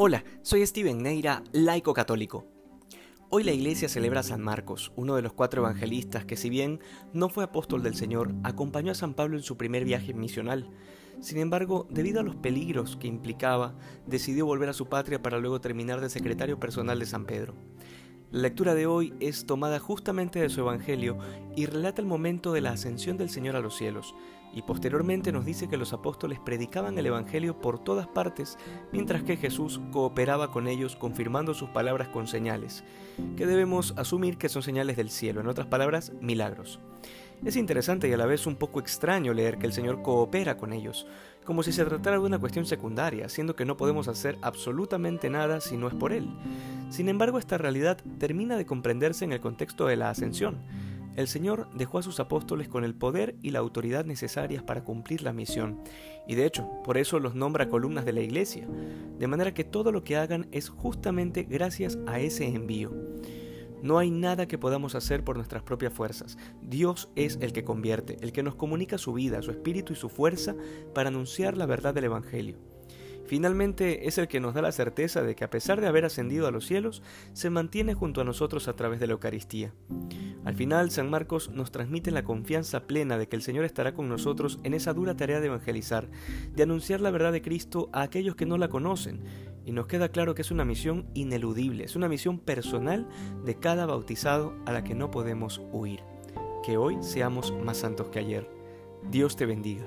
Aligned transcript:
Hola, 0.00 0.22
soy 0.42 0.64
Steven 0.64 1.02
Neira, 1.02 1.42
laico 1.50 1.92
católico. 1.92 2.46
Hoy 3.30 3.42
la 3.42 3.50
iglesia 3.50 3.88
celebra 3.88 4.20
a 4.20 4.22
San 4.22 4.40
Marcos, 4.40 4.92
uno 4.94 5.16
de 5.16 5.22
los 5.22 5.32
cuatro 5.32 5.62
evangelistas 5.62 6.24
que 6.24 6.36
si 6.36 6.48
bien 6.48 6.78
no 7.12 7.28
fue 7.28 7.42
apóstol 7.42 7.82
del 7.82 7.96
Señor, 7.96 8.32
acompañó 8.44 8.92
a 8.92 8.94
San 8.94 9.14
Pablo 9.14 9.36
en 9.36 9.42
su 9.42 9.56
primer 9.56 9.84
viaje 9.84 10.14
misional. 10.14 10.70
Sin 11.20 11.38
embargo, 11.38 11.88
debido 11.90 12.20
a 12.20 12.22
los 12.22 12.36
peligros 12.36 12.96
que 12.96 13.08
implicaba, 13.08 13.74
decidió 14.06 14.46
volver 14.46 14.68
a 14.68 14.72
su 14.72 14.88
patria 14.88 15.20
para 15.20 15.40
luego 15.40 15.60
terminar 15.60 16.00
de 16.00 16.10
secretario 16.10 16.60
personal 16.60 17.00
de 17.00 17.06
San 17.06 17.24
Pedro. 17.26 17.56
La 18.30 18.42
lectura 18.42 18.74
de 18.74 18.86
hoy 18.86 19.14
es 19.20 19.46
tomada 19.46 19.78
justamente 19.78 20.38
de 20.38 20.50
su 20.50 20.60
Evangelio 20.60 21.16
y 21.56 21.64
relata 21.64 22.02
el 22.02 22.06
momento 22.06 22.52
de 22.52 22.60
la 22.60 22.72
ascensión 22.72 23.16
del 23.16 23.30
Señor 23.30 23.56
a 23.56 23.60
los 23.60 23.74
cielos, 23.74 24.14
y 24.52 24.60
posteriormente 24.60 25.32
nos 25.32 25.46
dice 25.46 25.66
que 25.66 25.78
los 25.78 25.94
apóstoles 25.94 26.38
predicaban 26.38 26.98
el 26.98 27.06
Evangelio 27.06 27.58
por 27.58 27.82
todas 27.82 28.06
partes, 28.06 28.58
mientras 28.92 29.22
que 29.22 29.38
Jesús 29.38 29.80
cooperaba 29.92 30.52
con 30.52 30.68
ellos 30.68 30.94
confirmando 30.94 31.54
sus 31.54 31.70
palabras 31.70 32.08
con 32.08 32.26
señales, 32.26 32.84
que 33.38 33.46
debemos 33.46 33.94
asumir 33.96 34.36
que 34.36 34.50
son 34.50 34.62
señales 34.62 34.98
del 34.98 35.08
cielo, 35.08 35.40
en 35.40 35.48
otras 35.48 35.68
palabras, 35.68 36.12
milagros. 36.20 36.80
Es 37.46 37.56
interesante 37.56 38.10
y 38.10 38.12
a 38.12 38.18
la 38.18 38.26
vez 38.26 38.46
un 38.46 38.56
poco 38.56 38.78
extraño 38.78 39.32
leer 39.32 39.56
que 39.56 39.66
el 39.66 39.72
Señor 39.72 40.02
coopera 40.02 40.58
con 40.58 40.74
ellos, 40.74 41.06
como 41.46 41.62
si 41.62 41.72
se 41.72 41.84
tratara 41.86 42.18
de 42.18 42.26
una 42.26 42.38
cuestión 42.38 42.66
secundaria, 42.66 43.30
siendo 43.30 43.56
que 43.56 43.64
no 43.64 43.78
podemos 43.78 44.06
hacer 44.06 44.36
absolutamente 44.42 45.30
nada 45.30 45.62
si 45.62 45.78
no 45.78 45.88
es 45.88 45.94
por 45.94 46.12
Él. 46.12 46.28
Sin 46.90 47.08
embargo, 47.08 47.38
esta 47.38 47.58
realidad 47.58 47.98
termina 48.18 48.56
de 48.56 48.66
comprenderse 48.66 49.24
en 49.24 49.32
el 49.32 49.40
contexto 49.40 49.86
de 49.86 49.96
la 49.96 50.10
ascensión. 50.10 50.58
El 51.16 51.26
Señor 51.26 51.68
dejó 51.74 51.98
a 51.98 52.02
sus 52.02 52.20
apóstoles 52.20 52.68
con 52.68 52.84
el 52.84 52.94
poder 52.94 53.34
y 53.42 53.50
la 53.50 53.58
autoridad 53.58 54.04
necesarias 54.04 54.62
para 54.62 54.84
cumplir 54.84 55.22
la 55.22 55.32
misión, 55.32 55.82
y 56.28 56.36
de 56.36 56.46
hecho, 56.46 56.70
por 56.84 56.96
eso 56.96 57.18
los 57.18 57.34
nombra 57.34 57.68
columnas 57.68 58.04
de 58.04 58.12
la 58.12 58.20
iglesia, 58.20 58.68
de 59.18 59.26
manera 59.26 59.52
que 59.52 59.64
todo 59.64 59.90
lo 59.90 60.04
que 60.04 60.16
hagan 60.16 60.46
es 60.52 60.68
justamente 60.68 61.42
gracias 61.42 61.98
a 62.06 62.20
ese 62.20 62.46
envío. 62.46 62.92
No 63.82 63.98
hay 63.98 64.12
nada 64.12 64.46
que 64.46 64.58
podamos 64.58 64.94
hacer 64.94 65.24
por 65.24 65.36
nuestras 65.36 65.64
propias 65.64 65.92
fuerzas. 65.92 66.38
Dios 66.62 67.10
es 67.16 67.38
el 67.40 67.52
que 67.52 67.64
convierte, 67.64 68.16
el 68.20 68.32
que 68.32 68.42
nos 68.44 68.54
comunica 68.54 68.96
su 68.96 69.12
vida, 69.12 69.42
su 69.42 69.50
espíritu 69.50 69.92
y 69.92 69.96
su 69.96 70.08
fuerza 70.08 70.54
para 70.94 71.08
anunciar 71.08 71.56
la 71.56 71.66
verdad 71.66 71.94
del 71.94 72.04
Evangelio. 72.04 72.58
Finalmente 73.28 74.08
es 74.08 74.16
el 74.16 74.26
que 74.26 74.40
nos 74.40 74.54
da 74.54 74.62
la 74.62 74.72
certeza 74.72 75.20
de 75.20 75.36
que 75.36 75.44
a 75.44 75.50
pesar 75.50 75.82
de 75.82 75.86
haber 75.86 76.06
ascendido 76.06 76.46
a 76.46 76.50
los 76.50 76.64
cielos, 76.64 77.02
se 77.34 77.50
mantiene 77.50 77.92
junto 77.92 78.22
a 78.22 78.24
nosotros 78.24 78.68
a 78.68 78.72
través 78.72 79.00
de 79.00 79.06
la 79.06 79.12
Eucaristía. 79.12 79.74
Al 80.46 80.54
final, 80.54 80.90
San 80.90 81.10
Marcos 81.10 81.50
nos 81.50 81.70
transmite 81.70 82.10
la 82.10 82.24
confianza 82.24 82.86
plena 82.86 83.18
de 83.18 83.28
que 83.28 83.36
el 83.36 83.42
Señor 83.42 83.66
estará 83.66 83.92
con 83.92 84.08
nosotros 84.08 84.60
en 84.62 84.72
esa 84.72 84.94
dura 84.94 85.14
tarea 85.14 85.40
de 85.40 85.48
evangelizar, 85.48 86.08
de 86.54 86.62
anunciar 86.62 87.02
la 87.02 87.10
verdad 87.10 87.32
de 87.32 87.42
Cristo 87.42 87.90
a 87.92 88.00
aquellos 88.00 88.34
que 88.34 88.46
no 88.46 88.56
la 88.56 88.68
conocen, 88.68 89.20
y 89.66 89.72
nos 89.72 89.88
queda 89.88 90.08
claro 90.08 90.34
que 90.34 90.40
es 90.40 90.50
una 90.50 90.64
misión 90.64 91.06
ineludible, 91.12 91.84
es 91.84 91.96
una 91.96 92.08
misión 92.08 92.38
personal 92.38 93.06
de 93.44 93.56
cada 93.56 93.84
bautizado 93.84 94.54
a 94.64 94.72
la 94.72 94.84
que 94.84 94.94
no 94.94 95.10
podemos 95.10 95.60
huir. 95.70 96.00
Que 96.64 96.78
hoy 96.78 96.96
seamos 97.02 97.52
más 97.62 97.76
santos 97.76 98.08
que 98.08 98.20
ayer. 98.20 98.48
Dios 99.10 99.36
te 99.36 99.44
bendiga. 99.44 99.86